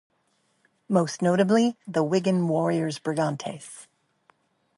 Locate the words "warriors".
2.47-2.97